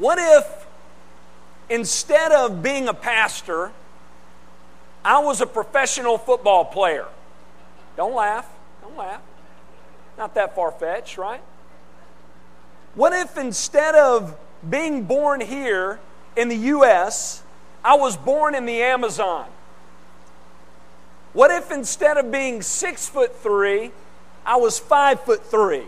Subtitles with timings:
[0.00, 0.66] What if
[1.68, 3.70] instead of being a pastor,
[5.04, 7.06] I was a professional football player?
[7.98, 8.48] Don't laugh.
[8.80, 9.20] Don't laugh.
[10.16, 11.42] Not that far fetched, right?
[12.94, 16.00] What if instead of being born here
[16.34, 17.42] in the U.S.,
[17.84, 19.48] I was born in the Amazon?
[21.34, 23.92] What if instead of being six foot three,
[24.46, 25.86] I was five foot three?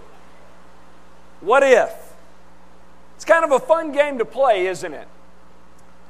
[1.41, 2.02] What if?
[3.23, 5.07] It's kind of a fun game to play, isn't it?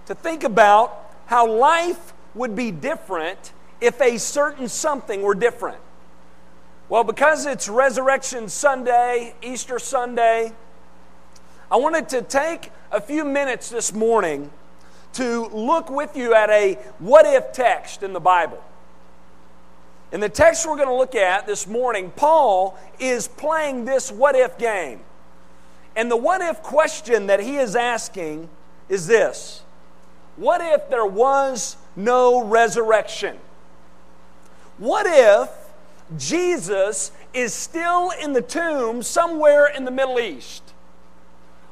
[0.07, 5.77] To think about how life would be different if a certain something were different.
[6.89, 10.53] Well, because it's Resurrection Sunday, Easter Sunday,
[11.71, 14.51] I wanted to take a few minutes this morning
[15.13, 18.65] to look with you at a what if text in the Bible.
[20.13, 24.35] In the text we're going to look at this morning, Paul is playing this what
[24.35, 25.01] if game.
[25.95, 28.49] And the what if question that he is asking
[28.89, 29.63] is this
[30.37, 33.39] What if there was no resurrection?
[34.79, 35.51] What if
[36.17, 40.63] Jesus is still in the tomb somewhere in the Middle East?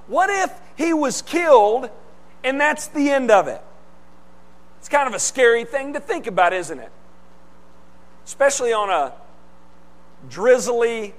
[0.06, 1.90] What if he was killed
[2.42, 3.62] and that's the end of it?
[4.78, 6.90] It's kind of a scary thing to think about, isn't it?
[8.30, 9.12] especially on a
[10.28, 11.12] drizzly,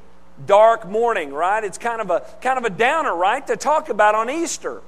[0.45, 1.64] dark morning, right?
[1.64, 4.81] It's kind of a kind of a downer, right, to talk about on Easter.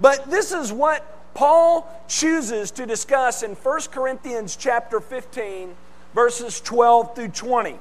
[0.00, 5.74] But this is what Paul chooses to discuss in 1 Corinthians chapter 15,
[6.14, 7.78] verses 12 through 20.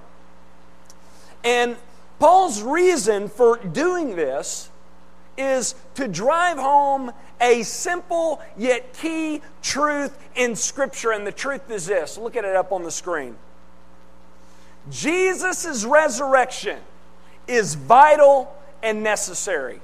[1.44, 1.78] And
[2.20, 4.70] Paul's reason for doing this
[5.38, 11.12] is to drive home a simple yet key truth in Scripture.
[11.12, 13.38] And the truth is this look at it up on the screen.
[14.90, 16.80] Jesus' resurrection
[17.50, 19.82] is vital and necessary.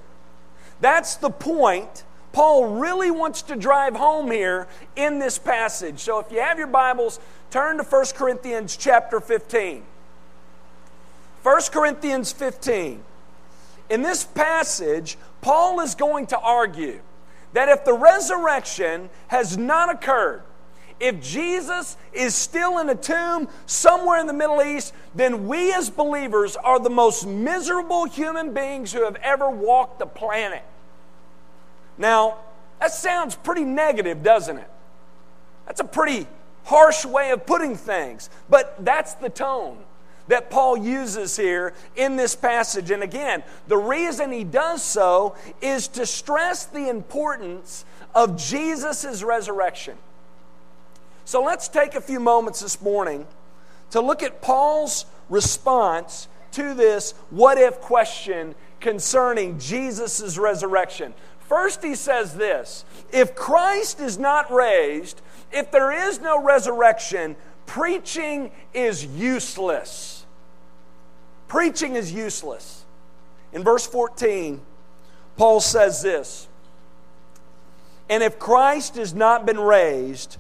[0.80, 2.04] That's the point
[2.36, 6.02] Paul really wants to drive home here in this passage.
[6.02, 9.84] So if you have your Bibles, turn to 1 Corinthians chapter 15.
[11.44, 13.02] 1 Corinthians 15.
[13.90, 17.00] In this passage, Paul is going to argue
[17.54, 20.44] that if the resurrection has not occurred,
[21.00, 25.90] if Jesus is still in a tomb somewhere in the Middle East, then we as
[25.90, 30.64] believers are the most miserable human beings who have ever walked the planet.
[31.98, 32.38] Now,
[32.80, 34.70] that sounds pretty negative, doesn't it?
[35.66, 36.28] That's a pretty
[36.64, 39.78] harsh way of putting things, but that's the tone
[40.28, 42.90] that Paul uses here in this passage.
[42.90, 49.98] And again, the reason he does so is to stress the importance of Jesus' resurrection.
[51.26, 53.26] So let's take a few moments this morning
[53.90, 61.16] to look at Paul's response to this what if question concerning Jesus' resurrection.
[61.40, 65.22] First, he says this If Christ is not raised,
[65.52, 67.36] if there is no resurrection,
[67.66, 70.26] preaching is useless.
[71.48, 72.86] Preaching is useless.
[73.52, 74.62] In verse 14,
[75.38, 76.48] Paul says this
[78.10, 80.38] And if Christ has not been raised,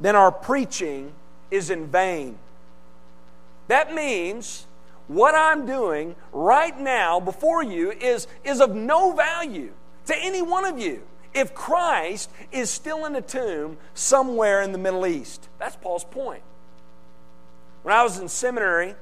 [0.00, 1.12] then our preaching
[1.50, 2.38] is in vain.
[3.68, 4.66] That means
[5.08, 9.72] what I'm doing right now before you is, is of no value
[10.06, 14.78] to any one of you if Christ is still in a tomb somewhere in the
[14.78, 15.48] Middle East.
[15.58, 16.42] That's Paul's point.
[17.82, 18.94] When I was in seminary,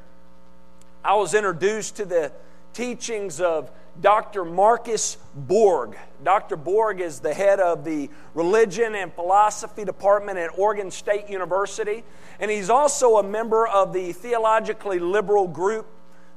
[1.05, 2.33] I was introduced to the
[2.73, 3.71] teachings of
[4.01, 4.45] Dr.
[4.45, 5.97] Marcus Borg.
[6.25, 6.57] Dr.
[6.57, 12.03] Borg is the head of the Religion and Philosophy Department at Oregon State University,
[12.41, 15.87] and he's also a member of the theologically liberal group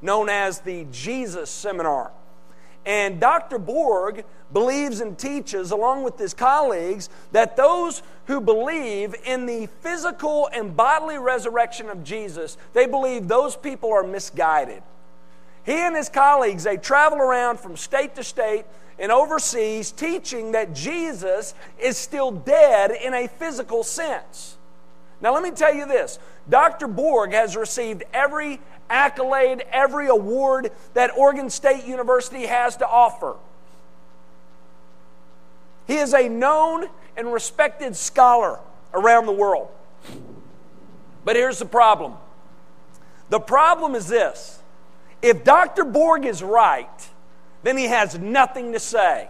[0.02, 2.12] known as the Jesus Seminar.
[2.86, 3.58] And Dr.
[3.58, 10.50] Borg believes and teaches, along with his colleagues, that those who believe in the physical
[10.54, 14.84] and bodily resurrection of Jesus, they believe those people are misguided.
[15.66, 18.66] He and his colleagues, they travel around from state to state
[19.00, 24.58] and overseas teaching that Jesus is still dead in a physical sense.
[25.22, 26.88] Now, let me tell you this Dr.
[26.88, 33.36] Borg has received every accolade, every award that Oregon State University has to offer.
[35.88, 36.88] He is a known
[37.18, 38.60] and respected scholar
[38.94, 39.70] around the world.
[41.24, 42.14] But here's the problem
[43.30, 44.62] the problem is this
[45.26, 45.86] if Dr.
[45.86, 47.10] Borg is right,
[47.64, 49.28] then he has nothing to say.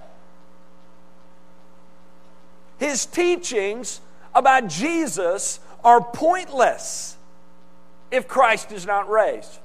[2.77, 4.01] His teachings
[4.33, 7.15] about Jesus are pointless
[8.11, 9.59] if Christ is not raised.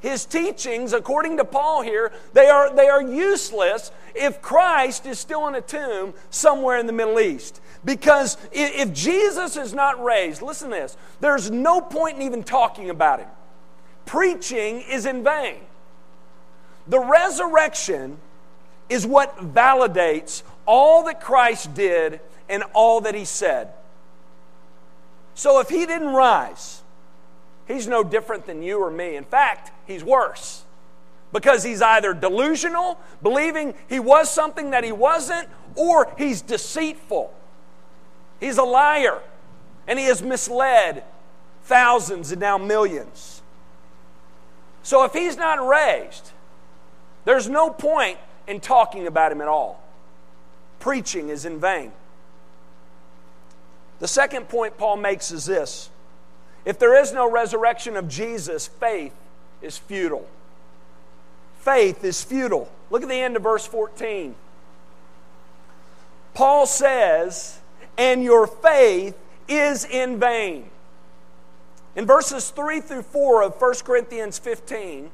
[0.00, 5.46] his teachings, according to Paul here, they are, they are useless if Christ is still
[5.46, 7.60] in a tomb somewhere in the Middle East.
[7.84, 12.90] Because if Jesus is not raised, listen to this, there's no point in even talking
[12.90, 13.28] about him.
[14.06, 15.60] Preaching is in vain.
[16.86, 18.18] The resurrection
[18.88, 23.72] is what validates all that Christ did and all that he said.
[25.34, 26.82] So if he didn't rise,
[27.66, 29.16] he's no different than you or me.
[29.16, 30.62] In fact, he's worse
[31.32, 37.34] because he's either delusional, believing he was something that he wasn't, or he's deceitful.
[38.40, 39.20] He's a liar,
[39.86, 41.04] and he has misled
[41.64, 43.35] thousands and now millions.
[44.86, 46.30] So if he's not raised,
[47.24, 49.82] there's no point in talking about him at all.
[50.78, 51.90] Preaching is in vain.
[53.98, 55.90] The second point Paul makes is this
[56.64, 59.12] if there is no resurrection of Jesus, faith
[59.60, 60.28] is futile.
[61.58, 62.70] Faith is futile.
[62.88, 64.36] Look at the end of verse 14.
[66.32, 67.58] Paul says,
[67.98, 69.18] and your faith
[69.48, 70.70] is in vain.
[71.96, 75.10] In verses 3 through 4 of 1 Corinthians 15,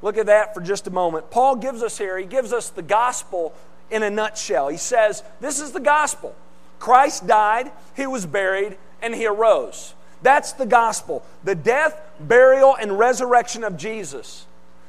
[0.00, 1.30] look at that for just a moment.
[1.30, 3.52] Paul gives us here, he gives us the gospel
[3.90, 4.68] in a nutshell.
[4.68, 6.34] He says, This is the gospel.
[6.78, 9.94] Christ died, he was buried, and he arose.
[10.22, 14.46] That's the gospel the death, burial, and resurrection of Jesus.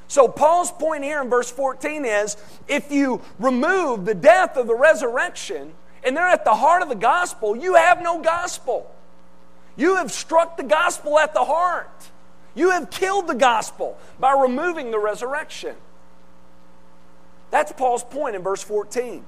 [0.07, 2.37] So, Paul's point here in verse 14 is
[2.67, 5.73] if you remove the death of the resurrection,
[6.03, 8.91] and they're at the heart of the gospel, you have no gospel.
[9.75, 11.89] You have struck the gospel at the heart.
[12.55, 15.75] You have killed the gospel by removing the resurrection.
[17.49, 19.25] That's Paul's point in verse 14.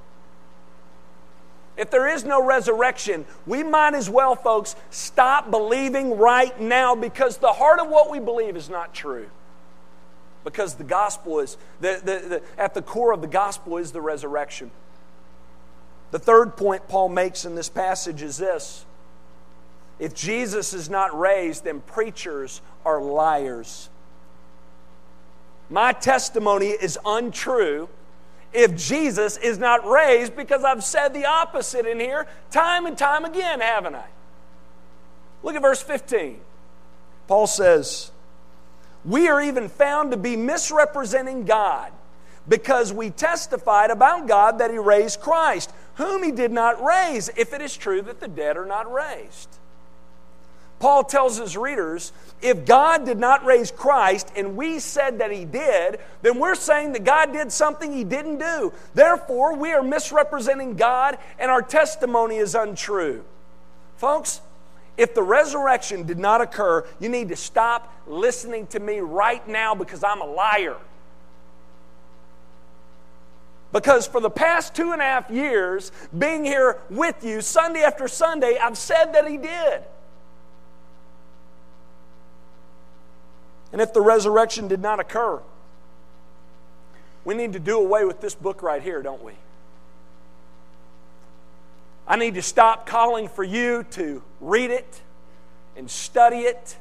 [1.75, 7.37] If there is no resurrection, we might as well, folks, stop believing right now because
[7.37, 9.29] the heart of what we believe is not true.
[10.43, 14.01] Because the gospel is, the, the, the, at the core of the gospel is the
[14.01, 14.69] resurrection.
[16.11, 18.85] The third point Paul makes in this passage is this
[19.99, 23.89] if Jesus is not raised, then preachers are liars.
[25.69, 27.89] My testimony is untrue
[28.51, 33.25] if Jesus is not raised because I've said the opposite in here time and time
[33.25, 34.05] again, haven't I?
[35.41, 36.39] Look at verse 15.
[37.27, 38.11] Paul says,
[39.03, 41.91] We are even found to be misrepresenting God
[42.47, 47.53] because we testified about God that He raised Christ, whom He did not raise, if
[47.53, 49.49] it is true that the dead are not raised.
[50.79, 52.11] Paul tells his readers
[52.41, 56.91] if God did not raise Christ and we said that he did, then we're saying
[56.93, 58.73] that God did something he didn't do.
[58.93, 63.23] Therefore, we are misrepresenting God and our testimony is untrue.
[63.97, 64.41] Folks,
[64.97, 69.73] if the resurrection did not occur, you need to stop listening to me right now
[69.73, 70.77] because I'm a liar.
[73.71, 78.07] Because for the past two and a half years, being here with you Sunday after
[78.07, 79.83] Sunday, I've said that he did.
[83.73, 85.41] And if the resurrection did not occur,
[87.25, 89.33] we need to do away with this book right here, don't we?
[92.07, 95.01] I need to stop calling for you to read it
[95.75, 96.77] and study it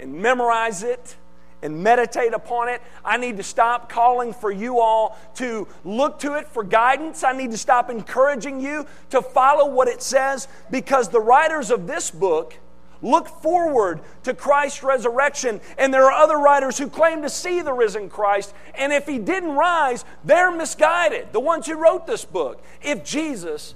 [0.00, 1.16] and memorize it
[1.62, 2.82] and meditate upon it.
[3.04, 7.22] I need to stop calling for you all to look to it for guidance.
[7.22, 11.86] I need to stop encouraging you to follow what it says because the writers of
[11.86, 12.56] this book
[13.02, 15.60] look forward to Christ's resurrection.
[15.76, 18.54] And there are other writers who claim to see the risen Christ.
[18.74, 22.62] And if he didn't rise, they're misguided, the ones who wrote this book.
[22.82, 23.74] If Jesus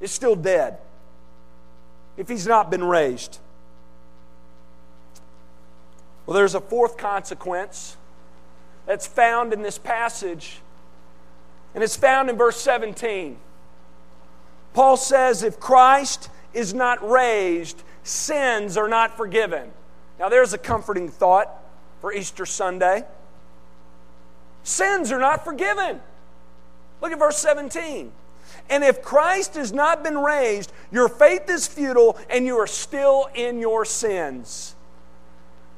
[0.00, 0.78] is still dead,
[2.16, 3.38] if he's not been raised.
[6.24, 7.96] Well, there's a fourth consequence
[8.84, 10.60] that's found in this passage,
[11.74, 13.36] and it's found in verse 17.
[14.72, 19.70] Paul says, If Christ is not raised, sins are not forgiven.
[20.18, 21.50] Now, there's a comforting thought
[22.00, 23.04] for Easter Sunday.
[24.62, 26.00] Sins are not forgiven.
[27.00, 28.12] Look at verse 17.
[28.70, 33.28] And if Christ has not been raised, your faith is futile and you are still
[33.34, 34.74] in your sins.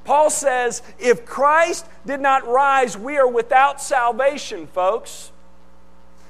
[0.04, 5.32] Paul says, if Christ did not rise, we are without salvation, folks.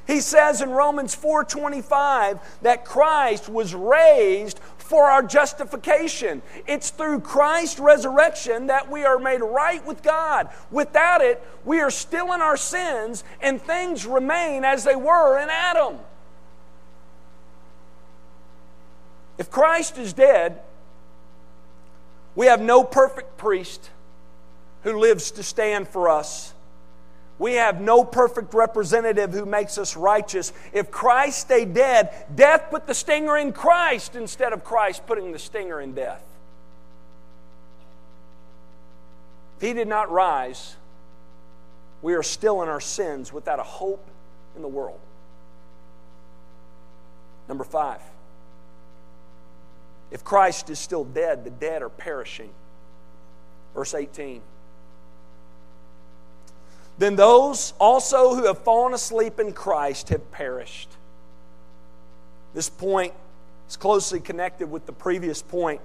[0.08, 6.40] He says in Romans 4:25 that Christ was raised for our justification.
[6.66, 10.48] It's through Christ's resurrection that we are made right with God.
[10.70, 15.50] Without it, we are still in our sins and things remain as they were in
[15.50, 15.98] Adam.
[19.36, 20.62] If Christ is dead,
[22.34, 23.90] we have no perfect priest,
[24.84, 26.54] who lives to stand for us.
[27.38, 30.52] We have no perfect representative who makes us righteous.
[30.72, 35.38] If Christ stayed dead, death put the stinger in Christ instead of Christ putting the
[35.38, 36.22] stinger in death.
[39.56, 40.76] If he did not rise,
[42.02, 44.04] we are still in our sins without a hope
[44.56, 45.00] in the world.
[47.48, 48.00] Number five,
[50.10, 52.50] if Christ is still dead, the dead are perishing.
[53.74, 54.40] Verse 18.
[56.98, 60.88] Then those also who have fallen asleep in Christ have perished.
[62.54, 63.14] This point
[63.68, 65.80] is closely connected with the previous point.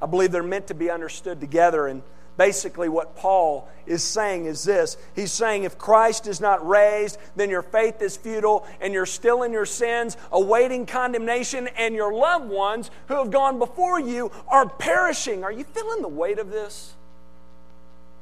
[0.00, 1.86] I believe they're meant to be understood together.
[1.86, 2.02] And
[2.36, 7.48] basically, what Paul is saying is this He's saying, if Christ is not raised, then
[7.48, 12.50] your faith is futile and you're still in your sins, awaiting condemnation, and your loved
[12.50, 15.44] ones who have gone before you are perishing.
[15.44, 16.92] Are you feeling the weight of this?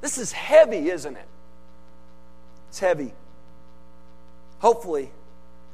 [0.00, 1.26] This is heavy, isn't it?
[2.74, 3.12] It's heavy.
[4.58, 5.12] Hopefully,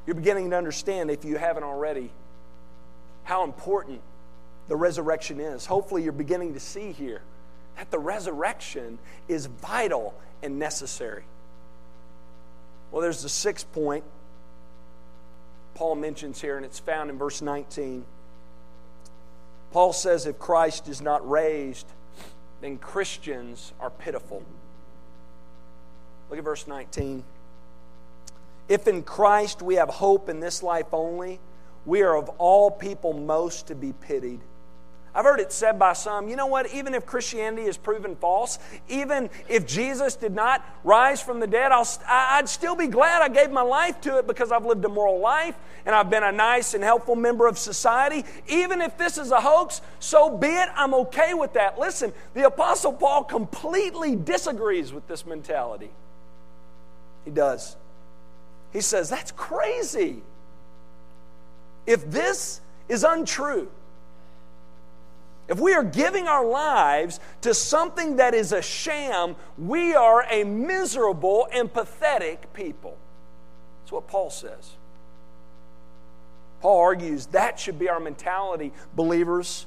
[0.04, 2.10] you're beginning to understand, if you haven't already,
[3.24, 4.02] how important
[4.68, 5.64] the resurrection is.
[5.64, 7.22] Hopefully, you're beginning to see here
[7.78, 11.22] that the resurrection is vital and necessary.
[12.92, 14.04] Well, there's the sixth point
[15.76, 18.04] Paul mentions here, and it's found in verse 19.
[19.72, 21.86] Paul says, If Christ is not raised,
[22.60, 24.42] then Christians are pitiful.
[26.30, 27.24] Look at verse 19.
[28.68, 31.40] If in Christ we have hope in this life only,
[31.84, 34.40] we are of all people most to be pitied.
[35.12, 38.60] I've heard it said by some, you know what, even if Christianity is proven false,
[38.88, 43.28] even if Jesus did not rise from the dead, I'll, I'd still be glad I
[43.28, 46.30] gave my life to it because I've lived a moral life and I've been a
[46.30, 48.24] nice and helpful member of society.
[48.46, 50.68] Even if this is a hoax, so be it.
[50.76, 51.76] I'm okay with that.
[51.76, 55.90] Listen, the Apostle Paul completely disagrees with this mentality.
[57.24, 57.76] He does.
[58.72, 60.22] He says, That's crazy.
[61.86, 63.68] If this is untrue,
[65.48, 70.44] if we are giving our lives to something that is a sham, we are a
[70.44, 72.96] miserable and pathetic people.
[73.82, 74.76] That's what Paul says.
[76.60, 79.66] Paul argues that should be our mentality, believers.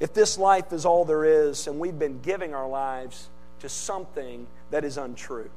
[0.00, 3.28] If this life is all there is and we've been giving our lives
[3.60, 5.50] to something that is untrue.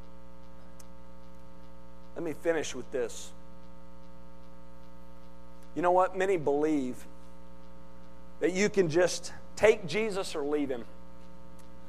[2.18, 3.30] Let me finish with this.
[5.76, 6.18] You know what?
[6.18, 6.96] Many believe
[8.40, 10.84] that you can just take Jesus or leave him.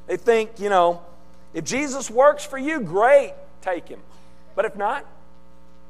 [0.06, 1.00] They think, you know,
[1.54, 3.32] if Jesus works for you, great,
[3.62, 4.00] take him.
[4.54, 5.06] But if not,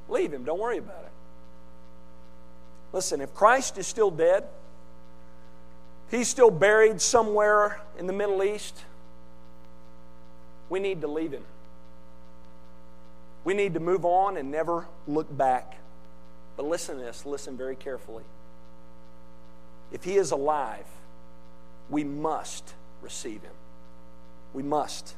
[0.08, 0.44] leave him.
[0.44, 1.10] Don't worry about it.
[2.92, 4.44] Listen, if Christ is still dead,
[6.12, 8.84] he's still buried somewhere in the Middle East,
[10.70, 11.42] we need to leave him.
[13.44, 15.78] We need to move on and never look back.
[16.56, 18.24] But listen to this, listen very carefully.
[19.92, 20.86] If he is alive,
[21.88, 23.52] we must receive him.
[24.52, 25.14] We must.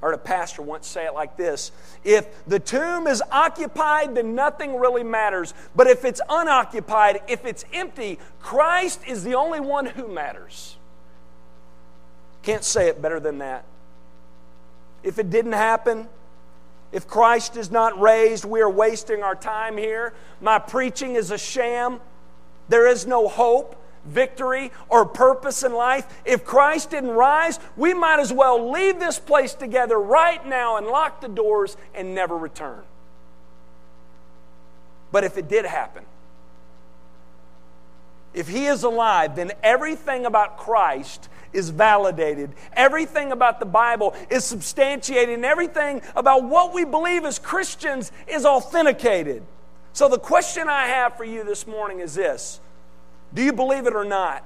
[0.00, 1.72] I heard a pastor once say it like this
[2.04, 5.54] If the tomb is occupied, then nothing really matters.
[5.74, 10.76] But if it's unoccupied, if it's empty, Christ is the only one who matters.
[12.42, 13.64] Can't say it better than that.
[15.02, 16.08] If it didn't happen,
[16.92, 20.14] if Christ is not raised, we are wasting our time here.
[20.40, 22.00] My preaching is a sham.
[22.68, 23.76] There is no hope,
[24.06, 26.06] victory, or purpose in life.
[26.24, 30.86] If Christ didn't rise, we might as well leave this place together right now and
[30.86, 32.82] lock the doors and never return.
[35.12, 36.04] But if it did happen,
[38.38, 42.54] if he is alive, then everything about Christ is validated.
[42.72, 48.46] Everything about the Bible is substantiated, and everything about what we believe as Christians is
[48.46, 49.42] authenticated.
[49.92, 52.60] So, the question I have for you this morning is this
[53.34, 54.44] Do you believe it or not?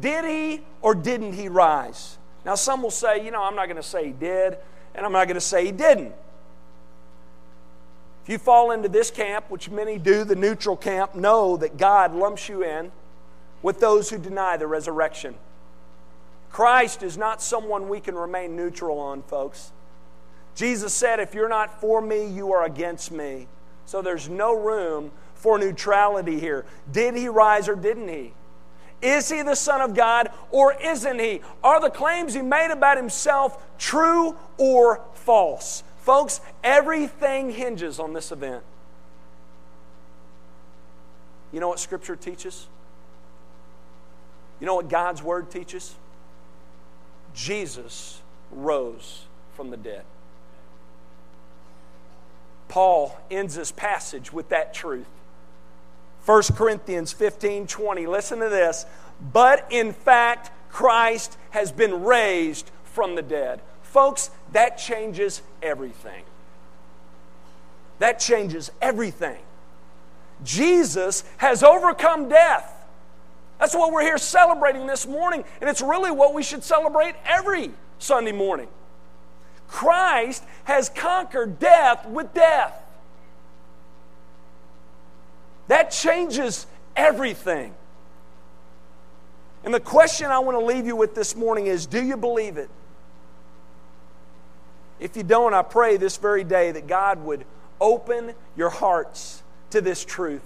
[0.00, 2.18] Did he or didn't he rise?
[2.44, 4.58] Now, some will say, you know, I'm not going to say he did,
[4.96, 6.12] and I'm not going to say he didn't.
[8.24, 12.14] If you fall into this camp, which many do, the neutral camp, know that God
[12.14, 12.90] lumps you in
[13.60, 15.34] with those who deny the resurrection.
[16.50, 19.72] Christ is not someone we can remain neutral on, folks.
[20.54, 23.46] Jesus said, If you're not for me, you are against me.
[23.84, 26.64] So there's no room for neutrality here.
[26.90, 28.32] Did he rise or didn't he?
[29.02, 31.42] Is he the Son of God or isn't he?
[31.62, 35.84] Are the claims he made about himself true or false?
[36.04, 38.62] Folks, everything hinges on this event.
[41.50, 42.66] You know what Scripture teaches?
[44.60, 45.94] You know what God's Word teaches?
[47.32, 48.20] Jesus
[48.52, 49.22] rose
[49.56, 50.04] from the dead.
[52.68, 55.08] Paul ends his passage with that truth.
[56.26, 58.06] 1 Corinthians 15 20.
[58.06, 58.84] Listen to this.
[59.32, 63.62] But in fact, Christ has been raised from the dead.
[63.94, 66.24] Folks, that changes everything.
[68.00, 69.40] That changes everything.
[70.42, 72.74] Jesus has overcome death.
[73.60, 77.70] That's what we're here celebrating this morning, and it's really what we should celebrate every
[78.00, 78.66] Sunday morning.
[79.68, 82.74] Christ has conquered death with death.
[85.68, 87.72] That changes everything.
[89.62, 92.56] And the question I want to leave you with this morning is do you believe
[92.56, 92.68] it?
[95.00, 97.44] If you don't, I pray this very day that God would
[97.80, 100.42] open your hearts to this truth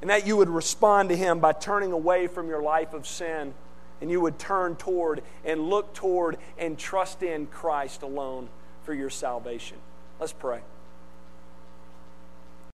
[0.00, 3.54] and that you would respond to Him by turning away from your life of sin
[4.00, 8.48] and you would turn toward and look toward and trust in Christ alone
[8.84, 9.78] for your salvation.
[10.20, 10.60] Let's pray.